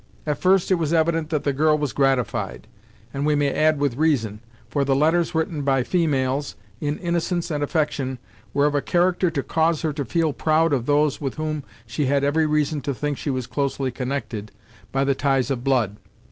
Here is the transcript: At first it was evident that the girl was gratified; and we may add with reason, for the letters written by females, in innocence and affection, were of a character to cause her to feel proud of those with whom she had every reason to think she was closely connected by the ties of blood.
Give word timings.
At 0.25 0.39
first 0.39 0.71
it 0.71 0.79
was 0.81 0.93
evident 0.93 1.29
that 1.29 1.43
the 1.43 1.53
girl 1.53 1.77
was 1.77 1.93
gratified; 1.93 2.65
and 3.13 3.23
we 3.23 3.35
may 3.35 3.53
add 3.53 3.77
with 3.77 3.97
reason, 3.97 4.39
for 4.67 4.83
the 4.83 4.95
letters 4.95 5.35
written 5.35 5.61
by 5.61 5.83
females, 5.83 6.55
in 6.79 6.97
innocence 6.97 7.51
and 7.51 7.63
affection, 7.63 8.17
were 8.51 8.65
of 8.65 8.73
a 8.73 8.81
character 8.81 9.29
to 9.29 9.43
cause 9.43 9.83
her 9.83 9.93
to 9.93 10.03
feel 10.03 10.33
proud 10.33 10.73
of 10.73 10.87
those 10.87 11.21
with 11.21 11.35
whom 11.35 11.63
she 11.85 12.07
had 12.07 12.23
every 12.23 12.47
reason 12.47 12.81
to 12.81 12.95
think 12.95 13.19
she 13.19 13.29
was 13.29 13.45
closely 13.45 13.91
connected 13.91 14.51
by 14.91 15.03
the 15.03 15.13
ties 15.13 15.51
of 15.51 15.63
blood. 15.63 15.97